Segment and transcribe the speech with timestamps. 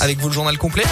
[0.00, 0.84] Avec vous le journal complet.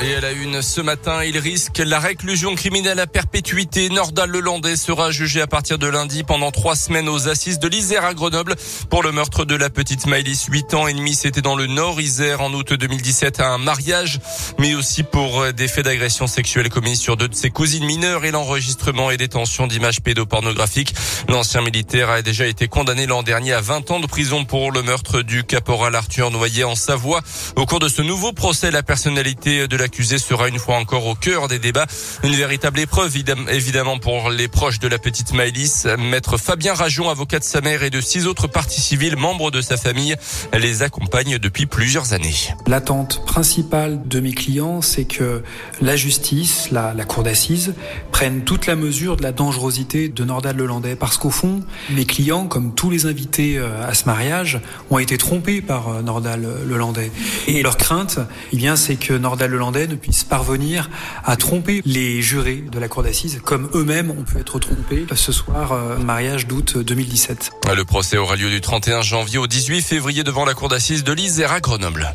[0.00, 3.88] Et à la une ce matin, il risque la réclusion criminelle à perpétuité.
[3.88, 8.04] Nordal Lelandais sera jugé à partir de lundi pendant trois semaines aux assises de l'Isère
[8.04, 8.54] à Grenoble
[8.90, 11.14] pour le meurtre de la petite Maëlys, 8 ans et demi.
[11.14, 14.20] C'était dans le Nord Isère en août 2017 à un mariage,
[14.60, 18.30] mais aussi pour des faits d'agression sexuelle commis sur deux de ses cousines mineures et
[18.30, 20.94] l'enregistrement et détention d'images pédopornographiques.
[21.28, 24.82] L'ancien militaire a déjà été condamné l'an dernier à 20 ans de prison pour le
[24.82, 27.20] meurtre du caporal Arthur Noyer en Savoie.
[27.56, 31.06] Au cours de ce nouveau procès, la personnalité de la l'accusé sera une fois encore
[31.06, 31.86] au cœur des débats.
[32.22, 33.16] Une véritable épreuve,
[33.50, 35.86] évidemment, pour les proches de la petite Maëlys.
[35.98, 39.62] Maître Fabien Rajon, avocat de sa mère et de six autres parties civiles, membres de
[39.62, 40.14] sa famille,
[40.52, 42.34] les accompagne depuis plusieurs années.
[42.66, 45.42] L'attente principale de mes clients, c'est que
[45.80, 47.72] la justice, la, la cour d'assises,
[48.12, 50.96] prenne toute la mesure de la dangerosité de Nordal Lelandais.
[50.96, 54.60] Parce qu'au fond, mes clients, comme tous les invités euh, à ce mariage,
[54.90, 57.10] ont été trompés par euh, Nordal Lelandais.
[57.46, 58.18] Et leur crainte,
[58.52, 60.90] eh bien, c'est que Nordal Lelandais ne puissent parvenir
[61.24, 65.32] à tromper les jurés de la cour d'assises, comme eux-mêmes ont pu être trompés ce
[65.32, 67.50] soir, euh, mariage d'août 2017.
[67.74, 71.12] Le procès aura lieu du 31 janvier au 18 février devant la cour d'assises de
[71.12, 72.14] l'Isère à Grenoble.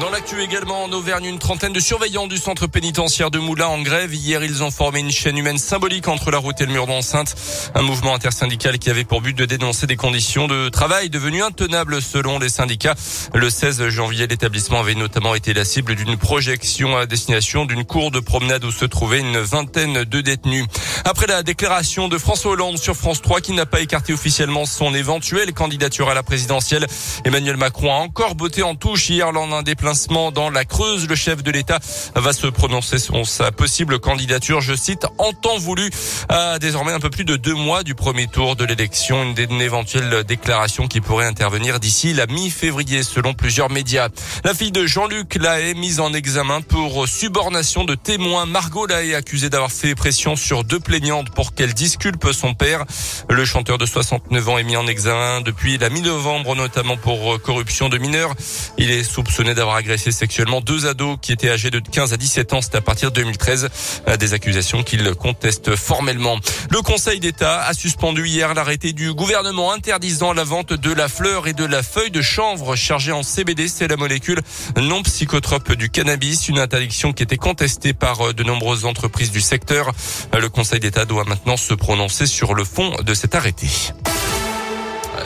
[0.00, 3.82] Dans l'actu également en Auvergne, une trentaine de surveillants du centre pénitentiaire de Moulins en
[3.82, 4.14] grève.
[4.14, 7.34] Hier, ils ont formé une chaîne humaine symbolique entre la route et le mur d'enceinte.
[7.74, 12.00] Un mouvement intersyndical qui avait pour but de dénoncer des conditions de travail devenues intenables
[12.00, 12.94] selon les syndicats.
[13.34, 18.10] Le 16 janvier, l'établissement avait notamment été la cible d'une projection à destination d'une cour
[18.10, 20.64] de promenade où se trouvait une vingtaine de détenus.
[21.04, 24.94] Après la déclaration de François Hollande sur France 3 qui n'a pas écarté officiellement son
[24.94, 26.86] éventuelle candidature à la présidentielle,
[27.24, 29.62] Emmanuel Macron a encore botté en touche hier lors d'un
[30.32, 31.08] dans la Creuse.
[31.08, 31.80] Le chef de l'État
[32.14, 35.90] va se prononcer sur sa possible candidature, je cite, en temps voulu,
[36.28, 39.34] à désormais un peu plus de deux mois du premier tour de l'élection.
[39.36, 44.08] Une, éventuelle déclaration qui pourrait intervenir d'ici la mi-février, selon plusieurs médias.
[44.44, 48.46] La fille de Jean-Luc Lahaye, mise en examen pour subornation de témoins.
[48.46, 52.84] Margot Lahaye, accusée d'avoir fait pression sur deux plaignantes pour qu'elle disculpe son père.
[53.28, 57.88] Le chanteur de 69 ans est mis en examen depuis la mi-novembre, notamment pour corruption
[57.88, 58.34] de mineurs.
[58.78, 62.52] Il est soupçonné d'avoir agressé sexuellement deux ados qui étaient âgés de 15 à 17
[62.52, 62.60] ans.
[62.62, 63.68] C'est à partir de 2013.
[64.08, 66.38] Euh, des accusations qu'il conteste formellement.
[66.70, 71.46] Le Conseil d'État a suspendu hier l'arrêté du gouvernement interdisant la vente de la fleur
[71.46, 73.68] et de la feuille de chanvre chargée en CBD.
[73.68, 74.40] C'est la molécule
[74.80, 76.48] non psychotrope du cannabis.
[76.48, 79.92] Une interdiction qui était contestée par euh, de nombreuses entreprises du secteur.
[80.34, 83.68] Euh, le Conseil d'État doit maintenant se prononcer sur le fond de cet arrêté.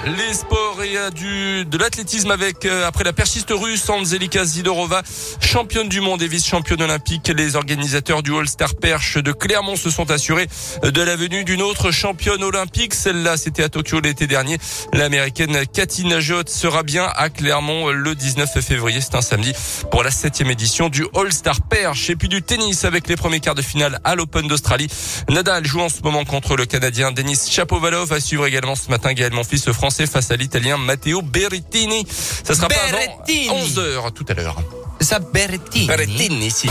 [0.07, 5.03] Les sports et euh, du de l'athlétisme avec euh, après la persiste russe Anzelika Zidorova,
[5.41, 7.27] championne du monde et vice-championne olympique.
[7.37, 10.47] Les organisateurs du All-Star Perche de Clermont se sont assurés
[10.85, 12.95] de la venue d'une autre championne olympique.
[12.95, 14.59] Celle-là, c'était à Tokyo l'été dernier.
[14.93, 19.01] L'américaine Cathy Najot sera bien à Clermont le 19 février.
[19.01, 19.55] C'est un samedi
[19.91, 22.11] pour la septième édition du All-Star Perche.
[22.11, 24.87] Et puis du tennis avec les premiers quarts de finale à l'Open d'Australie.
[25.29, 28.13] Nadal joue en ce moment contre le Canadien Denis Chapovalov.
[28.13, 32.07] À suivre également ce matin Gaël Monfils, le Français face à l'Italien Matteo Berrettini.
[32.11, 34.57] Ça sera pas avant 11h tout à l'heure.
[35.01, 35.87] Ça Berrettini.
[35.87, 36.69] Berrettini, si.